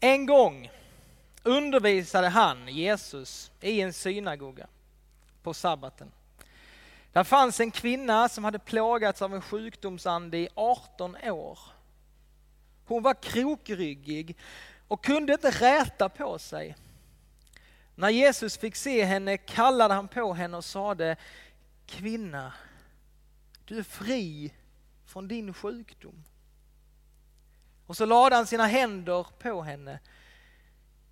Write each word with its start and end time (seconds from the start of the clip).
En 0.00 0.26
gång 0.26 0.70
undervisade 1.42 2.28
han, 2.28 2.68
Jesus, 2.68 3.50
i 3.60 3.80
en 3.80 3.92
synagoga 3.92 4.66
på 5.42 5.54
sabbaten. 5.54 6.12
Där 7.12 7.24
fanns 7.24 7.60
en 7.60 7.70
kvinna 7.70 8.28
som 8.28 8.44
hade 8.44 8.58
plågats 8.58 9.22
av 9.22 9.34
en 9.34 9.42
sjukdomsande 9.42 10.38
i 10.38 10.48
18 10.54 11.16
år. 11.16 11.58
Hon 12.84 13.02
var 13.02 13.22
krokryggig 13.22 14.36
och 14.88 15.04
kunde 15.04 15.32
inte 15.32 15.50
räta 15.50 16.08
på 16.08 16.38
sig. 16.38 16.76
När 17.94 18.10
Jesus 18.10 18.58
fick 18.58 18.76
se 18.76 19.04
henne 19.04 19.36
kallade 19.36 19.94
han 19.94 20.08
på 20.08 20.34
henne 20.34 20.56
och 20.56 20.64
sade 20.64 21.16
Kvinna, 21.86 22.52
du 23.64 23.78
är 23.78 23.82
fri 23.82 24.52
från 25.06 25.28
din 25.28 25.54
sjukdom. 25.54 26.24
Och 27.90 27.96
så 27.96 28.06
lade 28.06 28.36
han 28.36 28.46
sina 28.46 28.66
händer 28.66 29.26
på 29.38 29.62
henne. 29.62 29.98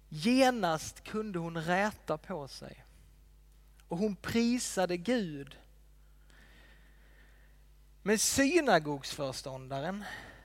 Genast 0.09 1.05
kunde 1.05 1.39
hon 1.39 1.63
räta 1.63 2.19
på 2.19 2.49
sig. 2.49 2.85
Och 3.89 3.99
hon 3.99 4.17
prisade 4.17 4.97
Gud. 4.97 5.57
Men 8.03 8.19
synagogsföreståndaren 8.19 10.05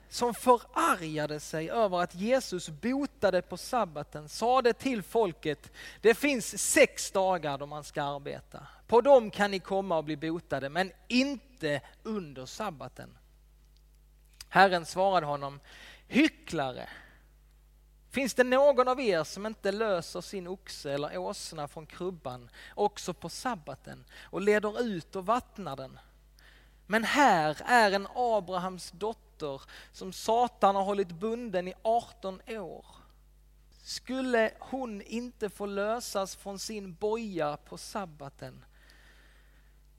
som 0.09 0.33
förargade 0.33 1.39
sig 1.39 1.69
över 1.69 2.01
att 2.01 2.15
Jesus 2.15 2.69
botade 2.69 3.41
på 3.41 3.57
sabbaten 3.57 4.29
sade 4.29 4.73
till 4.73 5.03
folket, 5.03 5.71
det 6.01 6.15
finns 6.15 6.71
sex 6.71 7.11
dagar 7.11 7.57
då 7.57 7.65
man 7.65 7.83
ska 7.83 8.03
arbeta. 8.03 8.67
På 8.87 9.01
dem 9.01 9.31
kan 9.31 9.51
ni 9.51 9.59
komma 9.59 9.97
och 9.97 10.03
bli 10.03 10.17
botade, 10.17 10.69
men 10.69 10.91
inte 11.07 11.81
under 12.03 12.45
sabbaten. 12.45 13.17
Herren 14.53 14.85
svarade 14.85 15.25
honom, 15.25 15.59
hycklare, 16.07 16.89
finns 18.09 18.33
det 18.33 18.43
någon 18.43 18.87
av 18.87 18.99
er 18.99 19.23
som 19.23 19.45
inte 19.45 19.71
löser 19.71 20.21
sin 20.21 20.47
oxe 20.47 20.91
eller 20.93 21.17
åsna 21.17 21.67
från 21.67 21.85
krubban 21.85 22.49
också 22.75 23.13
på 23.13 23.29
sabbaten 23.29 24.05
och 24.21 24.41
leder 24.41 24.81
ut 24.81 25.15
och 25.15 25.25
vattnar 25.25 25.75
den? 25.75 25.99
Men 26.87 27.03
här 27.03 27.57
är 27.65 27.91
en 27.91 28.07
Abrahams 28.15 28.91
dotter 28.91 29.61
som 29.91 30.13
Satan 30.13 30.75
har 30.75 30.83
hållit 30.83 31.11
bunden 31.11 31.67
i 31.67 31.73
18 31.81 32.41
år. 32.47 32.85
Skulle 33.83 34.51
hon 34.59 35.01
inte 35.01 35.49
få 35.49 35.65
lösas 35.65 36.35
från 36.35 36.59
sin 36.59 36.93
boja 36.93 37.57
på 37.57 37.77
sabbaten? 37.77 38.65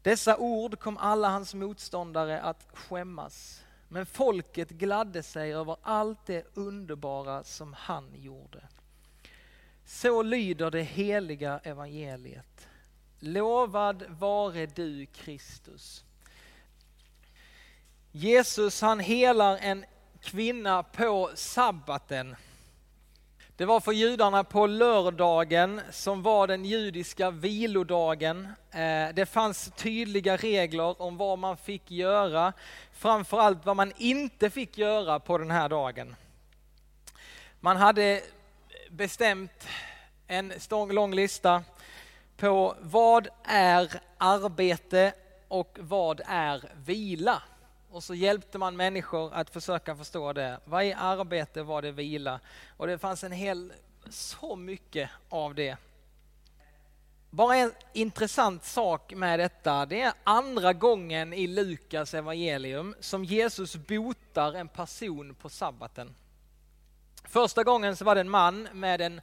Dessa 0.02 0.36
ord 0.36 0.78
kom 0.78 0.96
alla 0.96 1.28
hans 1.28 1.54
motståndare 1.54 2.40
att 2.40 2.66
skämmas. 2.72 3.63
Men 3.94 4.06
folket 4.06 4.70
gladde 4.70 5.22
sig 5.22 5.54
över 5.54 5.76
allt 5.82 6.26
det 6.26 6.46
underbara 6.54 7.44
som 7.44 7.72
han 7.72 8.14
gjorde. 8.14 8.60
Så 9.84 10.22
lyder 10.22 10.70
det 10.70 10.82
heliga 10.82 11.60
evangeliet. 11.64 12.68
Lovad 13.18 14.04
vare 14.08 14.66
du 14.66 15.06
Kristus. 15.06 16.04
Jesus 18.12 18.80
han 18.80 19.00
helar 19.00 19.58
en 19.58 19.84
kvinna 20.22 20.82
på 20.82 21.30
sabbaten. 21.34 22.36
Det 23.56 23.64
var 23.64 23.80
för 23.80 23.92
judarna 23.92 24.44
på 24.44 24.66
lördagen 24.66 25.80
som 25.90 26.22
var 26.22 26.46
den 26.46 26.64
judiska 26.64 27.30
vilodagen. 27.30 28.48
Eh, 28.70 29.14
det 29.14 29.26
fanns 29.26 29.70
tydliga 29.76 30.36
regler 30.36 31.02
om 31.02 31.16
vad 31.16 31.38
man 31.38 31.56
fick 31.56 31.90
göra, 31.90 32.52
framförallt 32.92 33.66
vad 33.66 33.76
man 33.76 33.92
inte 33.96 34.50
fick 34.50 34.78
göra 34.78 35.20
på 35.20 35.38
den 35.38 35.50
här 35.50 35.68
dagen. 35.68 36.16
Man 37.60 37.76
hade 37.76 38.22
bestämt 38.90 39.68
en 40.26 40.52
lång 40.90 41.14
lista 41.14 41.62
på 42.36 42.76
vad 42.80 43.28
är 43.44 44.00
arbete 44.18 45.12
och 45.48 45.78
vad 45.80 46.20
är 46.26 46.62
vila. 46.84 47.42
Och 47.94 48.04
så 48.04 48.14
hjälpte 48.14 48.58
man 48.58 48.76
människor 48.76 49.34
att 49.34 49.50
försöka 49.50 49.96
förstå 49.96 50.32
det. 50.32 50.60
Vad 50.64 50.84
är 50.84 50.96
arbete, 50.98 51.62
vad 51.62 51.84
är 51.84 51.92
vila? 51.92 52.40
Och 52.76 52.86
det 52.86 52.98
fanns 52.98 53.24
en 53.24 53.32
hel, 53.32 53.72
så 54.08 54.56
mycket 54.56 55.10
av 55.28 55.54
det. 55.54 55.76
Bara 57.30 57.56
en 57.56 57.72
intressant 57.92 58.64
sak 58.64 59.14
med 59.14 59.38
detta, 59.38 59.86
det 59.86 60.00
är 60.00 60.12
andra 60.24 60.72
gången 60.72 61.32
i 61.32 61.46
Lukas 61.46 62.14
evangelium 62.14 62.94
som 63.00 63.24
Jesus 63.24 63.76
botar 63.76 64.52
en 64.52 64.68
person 64.68 65.34
på 65.34 65.48
sabbaten. 65.48 66.14
Första 67.24 67.64
gången 67.64 67.96
så 67.96 68.04
var 68.04 68.14
det 68.14 68.20
en 68.20 68.30
man 68.30 68.68
med 68.72 69.00
en 69.00 69.20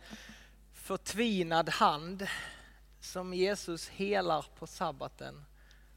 förtvinad 0.74 1.70
hand 1.70 2.28
som 3.02 3.34
Jesus 3.34 3.90
helar 3.90 4.46
på 4.60 4.68
sabbaten 4.68 5.46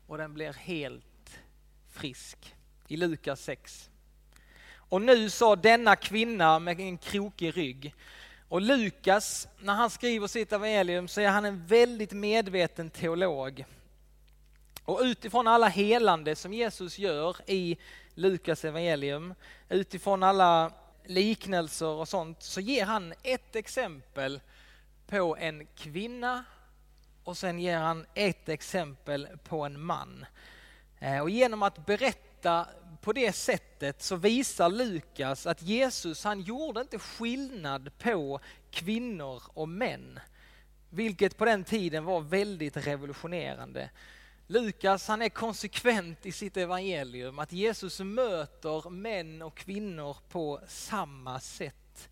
och 0.07 0.19
den 0.19 0.35
blir 0.35 0.53
helt 0.53 1.39
frisk 1.91 2.55
i 2.89 2.97
Lukas 2.97 3.41
6. 3.41 3.91
Och 4.95 5.03
nu 5.03 5.31
sa 5.31 5.57
denna 5.57 5.97
kvinna 5.97 6.59
med 6.59 6.81
en 6.81 6.99
krokig 6.99 7.57
rygg. 7.57 7.95
Och 8.49 8.61
Lukas, 8.61 9.49
när 9.59 9.75
han 9.75 9.91
skriver 9.91 10.27
sitt 10.27 10.53
evangelium 10.53 11.09
så 11.09 11.21
är 11.21 11.29
han 11.29 11.45
en 11.45 11.67
väldigt 11.67 12.13
medveten 12.13 12.91
teolog. 12.91 13.65
Och 14.85 15.01
utifrån 15.03 15.49
alla 15.49 15.69
helande 15.69 16.37
som 16.37 16.53
Jesus 16.53 16.99
gör 16.99 17.37
i 17.47 17.77
Lukas 18.15 18.65
evangelium, 18.65 19.35
utifrån 19.69 20.23
alla 20.23 20.73
liknelser 21.05 21.87
och 21.87 22.09
sånt, 22.09 22.43
så 22.43 22.61
ger 22.61 22.85
han 22.85 23.15
ett 23.23 23.57
exempel 23.57 24.41
på 25.07 25.37
en 25.37 25.67
kvinna 25.67 26.45
och 27.25 27.37
sen 27.37 27.59
ger 27.59 27.79
han 27.79 28.07
ett 28.15 28.49
exempel 28.49 29.29
på 29.45 29.65
en 29.65 29.81
man. 29.81 30.27
Eh, 30.99 31.21
och 31.21 31.31
genom 31.31 31.63
att 31.63 31.87
berätta 31.87 32.34
berätta 32.45 32.67
på 33.01 33.13
det 33.13 33.33
sättet 33.33 34.03
så 34.03 34.17
visar 34.17 34.69
Lukas 34.69 35.47
att 35.47 35.63
Jesus 35.63 36.25
han 36.25 36.41
gjorde 36.41 36.81
inte 36.81 36.99
skillnad 36.99 37.99
på 37.99 38.41
kvinnor 38.71 39.43
och 39.47 39.69
män. 39.69 40.21
Vilket 40.91 41.37
på 41.37 41.45
den 41.45 41.65
tiden 41.65 42.05
var 42.05 42.21
väldigt 42.21 42.77
revolutionerande. 42.77 43.91
Lukas 44.47 45.09
han 45.09 45.23
är 45.23 45.29
konsekvent 45.29 46.27
i 46.27 46.33
sitt 46.33 46.57
evangelium, 46.57 47.39
att 47.39 47.53
Jesus 47.53 48.01
möter 48.01 48.91
män 48.91 49.43
och 49.43 49.57
kvinnor 49.57 50.17
på 50.29 50.61
samma 50.69 51.41
sätt. 51.41 52.09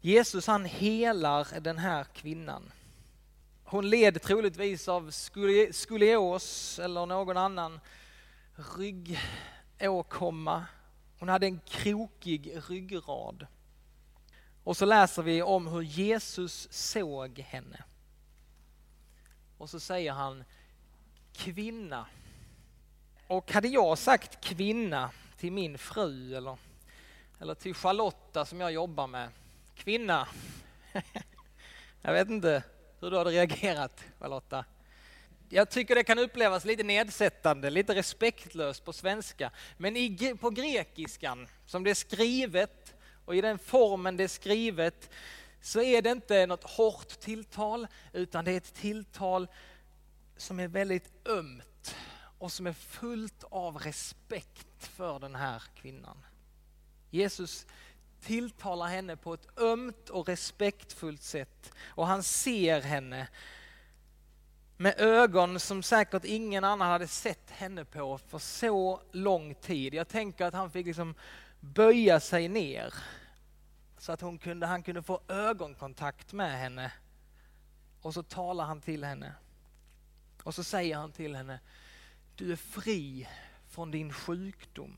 Jesus 0.00 0.46
han 0.46 0.64
helar 0.64 1.60
den 1.60 1.78
här 1.78 2.04
kvinnan. 2.04 2.72
Hon 3.64 3.90
led 3.90 4.22
troligtvis 4.22 4.88
av 4.88 5.10
skolios 5.72 6.78
eller 6.78 7.06
någon 7.06 7.36
annan 7.36 7.80
ryggåkomma. 9.78 10.64
Hon 11.18 11.28
hade 11.28 11.46
en 11.46 11.60
krokig 11.60 12.56
ryggrad. 12.68 13.46
Och 14.64 14.76
så 14.76 14.84
läser 14.84 15.22
vi 15.22 15.42
om 15.42 15.66
hur 15.66 15.82
Jesus 15.82 16.68
såg 16.70 17.38
henne. 17.38 17.84
Och 19.58 19.70
så 19.70 19.80
säger 19.80 20.12
han 20.12 20.44
kvinna. 21.32 22.06
Och 23.26 23.52
hade 23.52 23.68
jag 23.68 23.98
sagt 23.98 24.44
kvinna 24.44 25.10
till 25.36 25.52
min 25.52 25.78
fru 25.78 26.36
eller, 26.36 26.56
eller 27.40 27.54
till 27.54 27.74
Charlotta 27.74 28.44
som 28.44 28.60
jag 28.60 28.72
jobbar 28.72 29.06
med, 29.06 29.28
kvinna. 29.74 30.28
jag 32.02 32.12
vet 32.12 32.28
inte 32.28 32.62
hur 33.00 33.10
du 33.10 33.18
hade 33.18 33.30
reagerat 33.30 34.04
Charlotta 34.18 34.64
jag 35.54 35.70
tycker 35.70 35.94
det 35.94 36.04
kan 36.04 36.18
upplevas 36.18 36.64
lite 36.64 36.82
nedsättande, 36.82 37.70
lite 37.70 37.94
respektlöst 37.94 38.84
på 38.84 38.92
svenska. 38.92 39.50
Men 39.76 39.96
i, 39.96 40.36
på 40.40 40.50
grekiskan, 40.50 41.48
som 41.66 41.84
det 41.84 41.90
är 41.90 41.94
skrivet 41.94 42.94
och 43.24 43.36
i 43.36 43.40
den 43.40 43.58
formen 43.58 44.16
det 44.16 44.24
är 44.24 44.28
skrivet, 44.28 45.10
så 45.60 45.82
är 45.82 46.02
det 46.02 46.10
inte 46.10 46.46
något 46.46 46.64
hårt 46.64 47.08
tilltal, 47.08 47.86
utan 48.12 48.44
det 48.44 48.52
är 48.52 48.56
ett 48.56 48.74
tilltal 48.74 49.48
som 50.36 50.60
är 50.60 50.68
väldigt 50.68 51.28
ömt 51.28 51.96
och 52.38 52.52
som 52.52 52.66
är 52.66 52.72
fullt 52.72 53.44
av 53.50 53.76
respekt 53.76 54.86
för 54.86 55.18
den 55.18 55.34
här 55.34 55.62
kvinnan. 55.74 56.24
Jesus 57.10 57.66
tilltalar 58.22 58.86
henne 58.86 59.16
på 59.16 59.34
ett 59.34 59.58
ömt 59.58 60.08
och 60.08 60.28
respektfullt 60.28 61.22
sätt 61.22 61.72
och 61.82 62.06
han 62.06 62.22
ser 62.22 62.80
henne 62.80 63.28
med 64.76 65.00
ögon 65.00 65.60
som 65.60 65.82
säkert 65.82 66.24
ingen 66.24 66.64
annan 66.64 66.90
hade 66.90 67.08
sett 67.08 67.50
henne 67.50 67.84
på 67.84 68.18
för 68.18 68.38
så 68.38 69.00
lång 69.12 69.54
tid. 69.54 69.94
Jag 69.94 70.08
tänker 70.08 70.44
att 70.44 70.54
han 70.54 70.70
fick 70.70 70.86
liksom 70.86 71.14
böja 71.60 72.20
sig 72.20 72.48
ner 72.48 72.94
så 73.98 74.12
att 74.12 74.20
hon 74.20 74.38
kunde, 74.38 74.66
han 74.66 74.82
kunde 74.82 75.02
få 75.02 75.20
ögonkontakt 75.28 76.32
med 76.32 76.58
henne. 76.58 76.92
Och 78.00 78.14
så 78.14 78.22
talar 78.22 78.64
han 78.64 78.80
till 78.80 79.04
henne. 79.04 79.32
Och 80.42 80.54
så 80.54 80.64
säger 80.64 80.96
han 80.96 81.12
till 81.12 81.36
henne, 81.36 81.60
du 82.36 82.52
är 82.52 82.56
fri 82.56 83.28
från 83.68 83.90
din 83.90 84.12
sjukdom. 84.12 84.96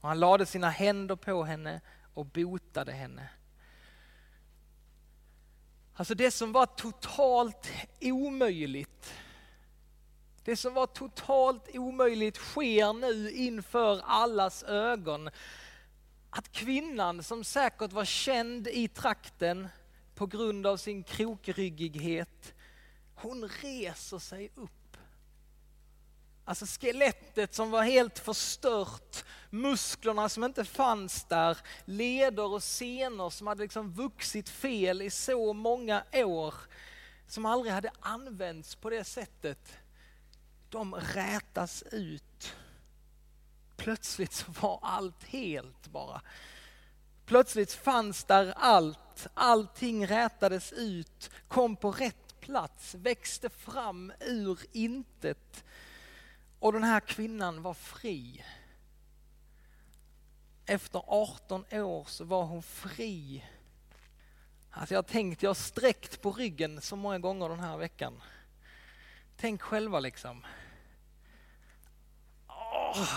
Och 0.00 0.08
han 0.08 0.20
lade 0.20 0.46
sina 0.46 0.70
händer 0.70 1.16
på 1.16 1.44
henne 1.44 1.80
och 2.14 2.26
botade 2.26 2.92
henne. 2.92 3.28
Alltså 5.94 6.14
det 6.14 6.30
som 6.30 6.52
var 6.52 6.66
totalt 6.66 7.68
omöjligt, 8.00 9.14
det 10.44 10.56
som 10.56 10.74
var 10.74 10.86
totalt 10.86 11.68
omöjligt 11.74 12.36
sker 12.36 12.92
nu 12.92 13.30
inför 13.30 14.00
allas 14.04 14.62
ögon. 14.62 15.30
Att 16.30 16.52
kvinnan 16.52 17.22
som 17.22 17.44
säkert 17.44 17.92
var 17.92 18.04
känd 18.04 18.68
i 18.68 18.88
trakten 18.88 19.68
på 20.14 20.26
grund 20.26 20.66
av 20.66 20.76
sin 20.76 21.02
krokryggighet, 21.02 22.54
hon 23.14 23.48
reser 23.62 24.18
sig 24.18 24.50
upp 24.54 24.79
Alltså 26.50 26.66
skelettet 26.66 27.54
som 27.54 27.70
var 27.70 27.82
helt 27.82 28.18
förstört, 28.18 29.24
musklerna 29.50 30.28
som 30.28 30.44
inte 30.44 30.64
fanns 30.64 31.24
där, 31.24 31.58
leder 31.84 32.52
och 32.52 32.62
senor 32.62 33.30
som 33.30 33.46
hade 33.46 33.62
liksom 33.62 33.92
vuxit 33.92 34.48
fel 34.48 35.02
i 35.02 35.10
så 35.10 35.52
många 35.52 36.02
år, 36.12 36.54
som 37.26 37.46
aldrig 37.46 37.72
hade 37.72 37.90
använts 38.00 38.74
på 38.74 38.90
det 38.90 39.04
sättet. 39.04 39.72
De 40.70 40.94
rätas 40.94 41.82
ut. 41.92 42.56
Plötsligt 43.76 44.32
så 44.32 44.52
var 44.60 44.78
allt 44.82 45.24
helt 45.24 45.86
bara. 45.86 46.20
Plötsligt 47.26 47.72
fanns 47.72 48.24
där 48.24 48.54
allt, 48.56 49.26
allting 49.34 50.06
rätades 50.06 50.72
ut, 50.72 51.30
kom 51.48 51.76
på 51.76 51.92
rätt 51.92 52.40
plats, 52.40 52.94
växte 52.94 53.50
fram 53.50 54.12
ur 54.20 54.58
intet 54.72 55.64
och 56.60 56.72
den 56.72 56.84
här 56.84 57.00
kvinnan 57.00 57.62
var 57.62 57.74
fri. 57.74 58.44
Efter 60.66 61.02
18 61.06 61.64
år 61.72 62.04
så 62.04 62.24
var 62.24 62.44
hon 62.44 62.62
fri. 62.62 63.44
Alltså 64.70 64.94
jag 64.94 64.98
har 64.98 65.08
tänkt, 65.08 65.42
jag 65.42 65.50
har 65.50 65.54
sträckt 65.54 66.22
på 66.22 66.32
ryggen 66.32 66.80
så 66.80 66.96
många 66.96 67.18
gånger 67.18 67.48
den 67.48 67.60
här 67.60 67.76
veckan. 67.76 68.22
Tänk 69.36 69.62
själva 69.62 70.00
liksom. 70.00 70.46
Oh. 72.46 73.08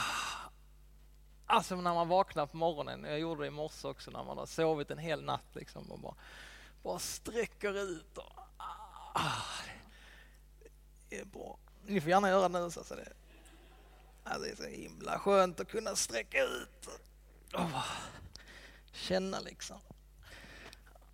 Alltså 1.46 1.76
när 1.76 1.94
man 1.94 2.08
vaknar 2.08 2.46
på 2.46 2.58
morgonen, 2.58 3.04
jag 3.04 3.20
gjorde 3.20 3.44
det 3.44 3.48
i 3.48 3.52
morse 3.52 3.88
också 3.88 4.12
när 4.12 4.24
man 4.24 4.38
har 4.38 4.46
sovit 4.46 4.92
en 4.92 4.98
hel 4.98 5.24
natt 5.24 5.56
liksom 5.56 5.92
och 5.92 6.00
bara, 6.00 6.16
bara 6.84 7.00
sträcker 7.00 7.84
ut. 7.84 8.18
Och, 8.18 8.32
ah, 9.14 9.64
det 11.10 11.20
är 11.20 11.26
bra. 11.26 11.58
Ni 11.86 12.02
får 12.02 12.10
gärna 12.10 12.30
göra 12.30 12.50
det 12.50 12.60
nu. 12.60 12.72
Så 12.72 12.80
alltså 12.80 12.96
det, 12.96 13.14
det 14.24 14.50
är 14.50 14.56
så 14.56 14.68
himla 14.68 15.20
skönt 15.20 15.60
att 15.60 15.68
kunna 15.68 15.96
sträcka 15.96 16.44
ut. 16.44 16.88
och 17.54 17.70
känna 18.92 19.40
liksom. 19.40 19.80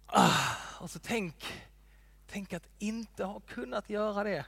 Ah, 0.06 0.56
och 0.80 0.92
så 0.92 1.00
tänk, 1.00 1.66
tänk 2.28 2.54
att 2.54 2.68
inte 2.80 3.24
ha 3.24 3.40
kunnat 3.40 3.90
göra 3.90 4.24
det. 4.24 4.46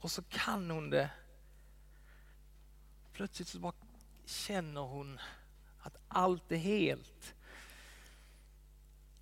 Och 0.00 0.10
så 0.10 0.22
kan 0.22 0.70
hon 0.70 0.90
det. 0.90 1.10
Plötsligt 3.12 3.48
så 3.48 3.58
bara 3.58 3.72
känner 4.24 4.80
hon 4.80 5.20
att 5.80 5.96
allt 6.08 6.52
är 6.52 6.56
helt. 6.56 7.34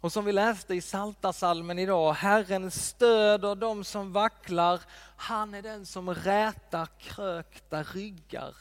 Och 0.01 0.13
som 0.13 0.25
vi 0.25 0.33
läste 0.33 0.75
i 0.75 0.81
Saltasalmen 0.81 1.79
idag, 1.79 2.13
Herren 2.13 2.71
stöder 2.71 3.55
dem 3.55 3.85
som 3.85 4.13
vacklar, 4.13 4.81
han 5.17 5.55
är 5.55 5.63
den 5.63 5.87
som 5.87 6.15
rätar 6.15 6.89
krökta 6.99 7.83
ryggar. 7.83 8.55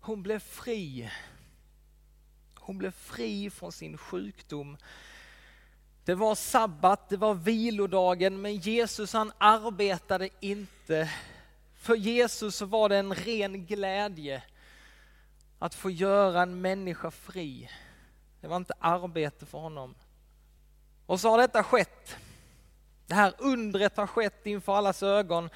Hon 0.00 0.22
blev 0.22 0.38
fri. 0.38 1.10
Hon 2.54 2.78
blev 2.78 2.90
fri 2.90 3.50
från 3.50 3.72
sin 3.72 3.98
sjukdom. 3.98 4.76
Det 6.04 6.14
var 6.14 6.34
sabbat, 6.34 7.08
det 7.08 7.16
var 7.16 7.34
vilodagen, 7.34 8.40
men 8.40 8.56
Jesus 8.56 9.12
han 9.12 9.32
arbetade 9.38 10.28
inte. 10.40 11.10
För 11.74 11.94
Jesus 11.94 12.60
var 12.60 12.88
det 12.88 12.96
en 12.96 13.14
ren 13.14 13.66
glädje 13.66 14.42
att 15.58 15.74
få 15.74 15.90
göra 15.90 16.42
en 16.42 16.60
människa 16.60 17.10
fri. 17.10 17.70
Det 18.40 18.48
var 18.48 18.56
inte 18.56 18.74
arbete 18.78 19.46
för 19.46 19.58
honom. 19.58 19.94
Och 21.06 21.20
så 21.20 21.30
har 21.30 21.38
detta 21.38 21.62
skett. 21.62 22.16
Det 23.06 23.14
här 23.14 23.34
undret 23.38 23.96
har 23.96 24.06
skett 24.06 24.46
inför 24.46 24.76
allas 24.76 25.02
ögon. 25.02 25.50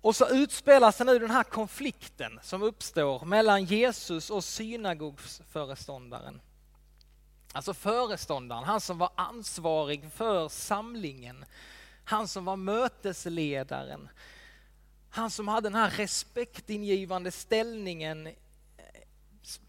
Och 0.00 0.16
så 0.16 0.28
utspelar 0.28 0.92
sig 0.92 1.06
nu 1.06 1.18
den 1.18 1.30
här 1.30 1.42
konflikten 1.42 2.40
som 2.42 2.62
uppstår 2.62 3.24
mellan 3.24 3.64
Jesus 3.64 4.30
och 4.30 4.44
synagogföreståndaren. 4.44 6.40
Alltså 7.52 7.74
föreståndaren, 7.74 8.64
han 8.64 8.80
som 8.80 8.98
var 8.98 9.10
ansvarig 9.14 10.12
för 10.12 10.48
samlingen. 10.48 11.44
Han 12.04 12.28
som 12.28 12.44
var 12.44 12.56
mötesledaren. 12.56 14.08
Han 15.10 15.30
som 15.30 15.48
hade 15.48 15.68
den 15.68 15.74
här 15.74 15.90
respektingivande 15.90 17.30
ställningen 17.30 18.28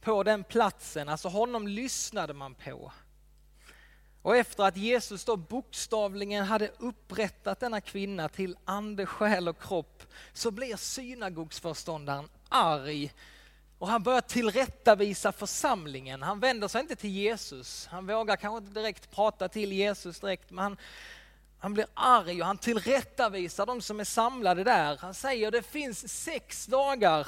på 0.02 0.24
den 0.24 0.44
platsen, 0.44 1.10
alltså 1.10 1.28
honom 1.28 1.68
lyssnade 1.68 2.34
man 2.34 2.56
på. 2.56 2.92
Och 4.22 4.38
efter 4.38 4.64
att 4.64 4.78
Jesus 4.78 5.26
då 5.26 5.36
bokstavligen 5.36 6.46
hade 6.46 6.72
upprättat 6.78 7.60
denna 7.60 7.82
kvinna 7.82 8.30
till 8.30 8.58
ande, 8.66 9.06
själ 9.06 9.48
och 9.48 9.62
kropp 9.62 10.04
så 10.34 10.52
blir 10.52 10.76
synagogsförståndaren 10.76 12.30
arg 12.50 13.14
och 13.80 13.88
han 13.88 14.04
börjar 14.04 14.22
tillrättavisa 14.22 15.32
församlingen. 15.32 16.22
Han 16.22 16.40
vänder 16.40 16.68
sig 16.68 16.82
inte 16.82 16.96
till 16.96 17.10
Jesus. 17.10 17.88
Han 17.92 18.08
vågar 18.08 18.36
kanske 18.36 18.58
inte 18.58 18.80
direkt 18.80 19.12
prata 19.12 19.50
till 19.50 19.72
Jesus 19.72 20.20
direkt, 20.20 20.52
men 20.52 20.64
han, 20.64 20.78
han 21.60 21.74
blir 21.74 21.88
arg 21.94 22.42
och 22.42 22.48
han 22.48 22.58
tillrättavisar 22.58 23.66
de 23.66 23.82
som 23.82 24.00
är 24.00 24.04
samlade 24.04 24.64
där. 24.64 24.98
Han 24.98 25.14
säger 25.14 25.52
det 25.52 25.62
finns 25.62 26.24
sex 26.24 26.66
dagar 26.66 27.28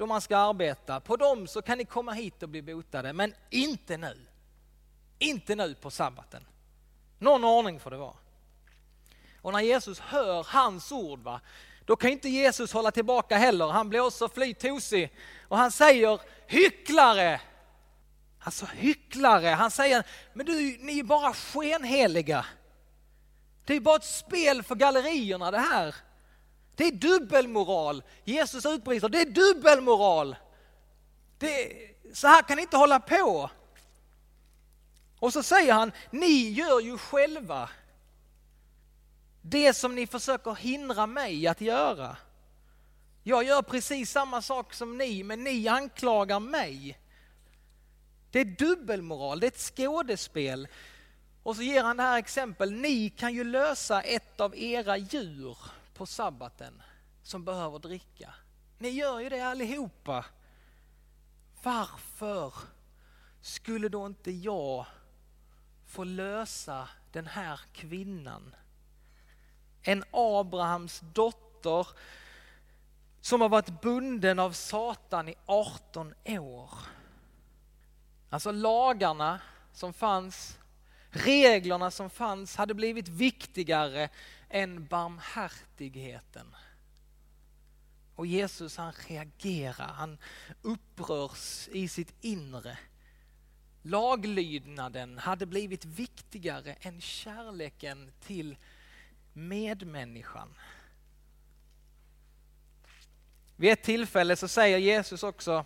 då 0.00 0.06
man 0.06 0.20
ska 0.20 0.36
arbeta. 0.36 1.00
På 1.00 1.16
dem 1.16 1.46
så 1.46 1.62
kan 1.62 1.78
ni 1.78 1.84
komma 1.84 2.12
hit 2.12 2.42
och 2.42 2.48
bli 2.48 2.62
botade, 2.62 3.12
men 3.12 3.34
inte 3.50 3.96
nu. 3.96 4.18
Inte 5.18 5.54
nu 5.54 5.74
på 5.74 5.90
sabbaten. 5.90 6.44
Någon 7.18 7.44
ordning 7.44 7.80
får 7.80 7.90
det 7.90 7.96
vara. 7.96 8.16
Och 9.42 9.52
när 9.52 9.60
Jesus 9.60 10.00
hör 10.00 10.46
hans 10.48 10.92
ord, 10.92 11.18
va, 11.18 11.40
då 11.84 11.96
kan 11.96 12.10
inte 12.10 12.28
Jesus 12.28 12.72
hålla 12.72 12.90
tillbaka 12.90 13.36
heller. 13.36 13.66
Han 13.66 13.88
blir 13.88 14.00
också 14.00 14.28
fly 14.28 14.54
tosig 14.54 15.16
och 15.48 15.58
han 15.58 15.70
säger 15.70 16.20
hycklare. 16.46 17.40
Alltså 18.38 18.66
hycklare. 18.66 19.48
Han 19.48 19.70
säger, 19.70 20.06
men 20.34 20.46
du, 20.46 20.78
ni 20.80 20.98
är 20.98 21.04
bara 21.04 21.32
skenheliga. 21.32 22.46
Det 23.64 23.74
är 23.74 23.80
bara 23.80 23.96
ett 23.96 24.04
spel 24.04 24.62
för 24.62 24.74
gallerierna 24.74 25.50
det 25.50 25.58
här. 25.58 25.94
Det 26.80 26.86
är 26.86 26.92
dubbelmoral. 26.92 28.02
Jesus 28.24 28.66
utbrister, 28.66 29.08
det 29.08 29.20
är 29.20 29.30
dubbelmoral. 29.30 30.36
Det, 31.38 31.72
så 32.14 32.26
här 32.26 32.42
kan 32.42 32.56
ni 32.56 32.62
inte 32.62 32.76
hålla 32.76 33.00
på. 33.00 33.50
Och 35.18 35.32
så 35.32 35.42
säger 35.42 35.72
han, 35.72 35.92
ni 36.10 36.50
gör 36.50 36.80
ju 36.80 36.98
själva 36.98 37.70
det 39.42 39.72
som 39.72 39.94
ni 39.94 40.06
försöker 40.06 40.54
hindra 40.54 41.06
mig 41.06 41.46
att 41.46 41.60
göra. 41.60 42.16
Jag 43.22 43.44
gör 43.44 43.62
precis 43.62 44.10
samma 44.10 44.42
sak 44.42 44.74
som 44.74 44.98
ni, 44.98 45.22
men 45.22 45.44
ni 45.44 45.68
anklagar 45.68 46.40
mig. 46.40 46.98
Det 48.30 48.40
är 48.40 48.44
dubbelmoral, 48.44 49.40
det 49.40 49.46
är 49.46 49.48
ett 49.48 49.76
skådespel. 49.76 50.68
Och 51.42 51.56
så 51.56 51.62
ger 51.62 51.82
han 51.82 51.96
det 51.96 52.02
här 52.02 52.18
exempel, 52.18 52.72
ni 52.72 53.10
kan 53.10 53.34
ju 53.34 53.44
lösa 53.44 54.02
ett 54.02 54.40
av 54.40 54.56
era 54.56 54.96
djur 54.96 55.56
på 56.00 56.06
sabbaten 56.06 56.82
som 57.22 57.44
behöver 57.44 57.78
dricka. 57.78 58.34
Ni 58.78 58.88
gör 58.88 59.20
ju 59.20 59.28
det 59.28 59.40
allihopa. 59.40 60.24
Varför 61.62 62.54
skulle 63.40 63.88
då 63.88 64.06
inte 64.06 64.30
jag 64.30 64.86
få 65.86 66.04
lösa 66.04 66.88
den 67.12 67.26
här 67.26 67.60
kvinnan? 67.72 68.54
En 69.82 70.04
Abrahams 70.10 71.00
dotter 71.00 71.88
som 73.20 73.40
har 73.40 73.48
varit 73.48 73.82
bunden 73.82 74.38
av 74.38 74.52
Satan 74.52 75.28
i 75.28 75.34
18 75.46 76.14
år. 76.26 76.70
Alltså 78.30 78.52
lagarna 78.52 79.40
som 79.72 79.92
fanns, 79.92 80.58
reglerna 81.10 81.90
som 81.90 82.10
fanns 82.10 82.56
hade 82.56 82.74
blivit 82.74 83.08
viktigare 83.08 84.10
än 84.50 84.86
barmhärtigheten. 84.86 86.54
Och 88.14 88.26
Jesus 88.26 88.76
han 88.76 88.92
reagerar, 89.08 89.92
han 89.92 90.18
upprörs 90.62 91.68
i 91.72 91.88
sitt 91.88 92.14
inre. 92.20 92.78
Laglydnaden 93.82 95.18
hade 95.18 95.46
blivit 95.46 95.84
viktigare 95.84 96.72
än 96.80 97.00
kärleken 97.00 98.12
till 98.20 98.56
medmänniskan. 99.32 100.54
Vid 103.56 103.72
ett 103.72 103.82
tillfälle 103.82 104.36
så 104.36 104.48
säger 104.48 104.78
Jesus 104.78 105.22
också 105.22 105.64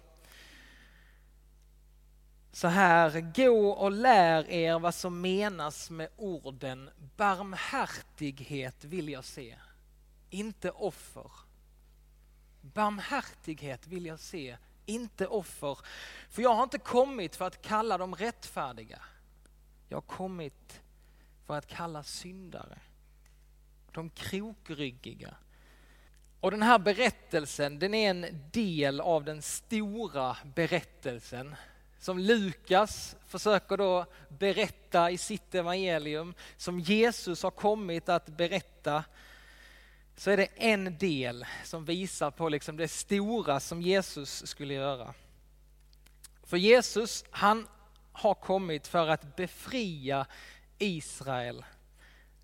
så 2.54 2.68
här, 2.68 3.20
gå 3.20 3.68
och 3.68 3.92
lär 3.92 4.50
er 4.50 4.78
vad 4.78 4.94
som 4.94 5.20
menas 5.20 5.90
med 5.90 6.08
orden 6.16 6.90
barmhärtighet 7.16 8.84
vill 8.84 9.08
jag 9.08 9.24
se, 9.24 9.56
inte 10.30 10.70
offer. 10.70 11.30
Barmhärtighet 12.60 13.86
vill 13.86 14.06
jag 14.06 14.20
se, 14.20 14.56
inte 14.86 15.26
offer. 15.26 15.78
För 16.28 16.42
jag 16.42 16.54
har 16.54 16.62
inte 16.62 16.78
kommit 16.78 17.36
för 17.36 17.46
att 17.46 17.62
kalla 17.62 17.98
dem 17.98 18.14
rättfärdiga. 18.14 19.02
Jag 19.88 19.96
har 19.96 20.02
kommit 20.02 20.80
för 21.46 21.58
att 21.58 21.66
kalla 21.66 22.02
syndare. 22.02 22.78
De 23.92 24.10
krokryggiga. 24.10 25.34
Och 26.40 26.50
den 26.50 26.62
här 26.62 26.78
berättelsen, 26.78 27.78
den 27.78 27.94
är 27.94 28.10
en 28.10 28.50
del 28.52 29.00
av 29.00 29.24
den 29.24 29.42
stora 29.42 30.36
berättelsen 30.54 31.54
som 32.04 32.18
Lukas 32.18 33.16
försöker 33.26 33.76
då 33.76 34.06
berätta 34.28 35.10
i 35.10 35.18
sitt 35.18 35.54
evangelium, 35.54 36.34
som 36.56 36.80
Jesus 36.80 37.42
har 37.42 37.50
kommit 37.50 38.08
att 38.08 38.26
berätta, 38.26 39.04
så 40.16 40.30
är 40.30 40.36
det 40.36 40.48
en 40.56 40.98
del 40.98 41.46
som 41.64 41.84
visar 41.84 42.30
på 42.30 42.48
liksom 42.48 42.76
det 42.76 42.88
stora 42.88 43.60
som 43.60 43.82
Jesus 43.82 44.46
skulle 44.46 44.74
göra. 44.74 45.14
För 46.42 46.56
Jesus, 46.56 47.24
han 47.30 47.66
har 48.12 48.34
kommit 48.34 48.86
för 48.86 49.08
att 49.08 49.36
befria 49.36 50.26
Israel 50.78 51.64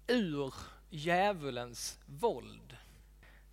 ur 0.06 0.54
djävulens 0.90 1.98
våld. 2.06 2.76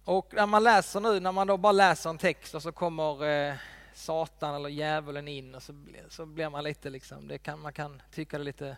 Och 0.04 0.34
när 0.34 0.46
man 0.46 0.64
läser 0.64 1.00
nu, 1.00 1.20
när 1.20 1.32
man 1.32 1.48
då 1.48 1.58
bara 1.58 1.72
läser 1.72 2.10
en 2.10 2.18
text 2.18 2.56
och 2.56 2.64
så 2.64 2.72
kommer 2.72 3.26
eh, 3.26 3.56
Satan 3.98 4.56
eller 4.56 4.70
djävulen 4.70 5.28
in 5.28 5.56
och 5.56 5.64
så, 5.64 5.74
så 6.10 6.26
blir 6.26 6.50
man 6.50 6.64
lite 6.64 6.90
liksom, 6.90 7.28
det 7.28 7.38
kan, 7.38 7.60
man 7.60 7.74
kan 7.74 8.02
tycka 8.12 8.38
det 8.38 8.42
är 8.42 8.46
lite 8.46 8.78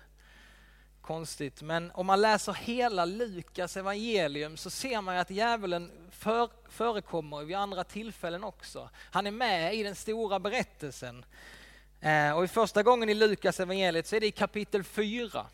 konstigt. 1.01 1.61
Men 1.61 1.91
om 1.91 2.05
man 2.05 2.21
läser 2.21 2.53
hela 2.53 3.05
Lukas 3.05 3.77
evangelium 3.77 4.57
så 4.57 4.69
ser 4.69 5.01
man 5.01 5.17
att 5.17 5.29
djävulen 5.29 5.91
för, 6.11 6.49
förekommer 6.69 7.43
vid 7.43 7.57
andra 7.57 7.83
tillfällen 7.83 8.43
också. 8.43 8.89
Han 8.95 9.27
är 9.27 9.31
med 9.31 9.75
i 9.75 9.83
den 9.83 9.95
stora 9.95 10.39
berättelsen. 10.39 11.25
Eh, 12.01 12.31
och 12.31 12.43
i 12.43 12.47
första 12.47 12.83
gången 12.83 13.09
i 13.09 13.13
Lukas 13.13 13.59
evangeliet 13.59 14.07
så 14.07 14.15
är 14.15 14.19
det 14.19 14.27
i 14.27 14.31
kapitel 14.31 14.83
4. 14.83 15.45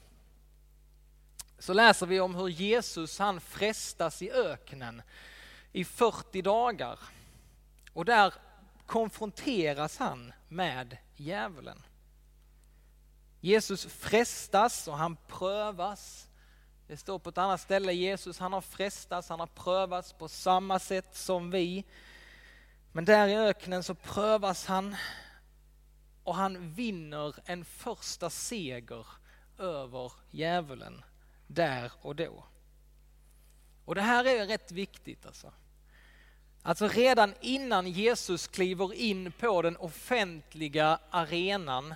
Så 1.59 1.73
läser 1.73 2.05
vi 2.05 2.19
om 2.19 2.35
hur 2.35 2.47
Jesus 2.47 3.19
han 3.19 3.41
frestas 3.41 4.21
i 4.21 4.31
öknen 4.31 5.01
i 5.71 5.85
40 5.85 6.41
dagar. 6.41 6.99
Och 7.93 8.05
där 8.05 8.33
konfronteras 8.85 9.97
han 9.97 10.33
med 10.47 10.97
djävulen. 11.15 11.83
Jesus 13.41 13.85
frestas 13.85 14.87
och 14.87 14.97
han 14.97 15.17
prövas. 15.27 16.27
Det 16.87 16.97
står 16.97 17.19
på 17.19 17.29
ett 17.29 17.37
annat 17.37 17.61
ställe, 17.61 17.93
Jesus 17.93 18.39
han 18.39 18.53
har 18.53 18.61
frestats, 18.61 19.29
han 19.29 19.39
har 19.39 19.47
prövats 19.47 20.13
på 20.13 20.27
samma 20.27 20.79
sätt 20.79 21.15
som 21.15 21.51
vi. 21.51 21.85
Men 22.91 23.05
där 23.05 23.27
i 23.27 23.35
öknen 23.35 23.83
så 23.83 23.95
prövas 23.95 24.65
han 24.65 24.95
och 26.23 26.35
han 26.35 26.73
vinner 26.73 27.35
en 27.45 27.65
första 27.65 28.29
seger 28.29 29.07
över 29.57 30.11
djävulen 30.31 31.03
där 31.47 31.91
och 32.01 32.15
då. 32.15 32.43
Och 33.85 33.95
det 33.95 34.01
här 34.01 34.25
är 34.25 34.47
rätt 34.47 34.71
viktigt 34.71 35.25
alltså. 35.25 35.53
Alltså 36.67 36.87
redan 36.87 37.33
innan 37.41 37.87
Jesus 37.87 38.47
kliver 38.47 38.93
in 38.93 39.31
på 39.31 39.61
den 39.61 39.77
offentliga 39.77 40.99
arenan, 41.09 41.95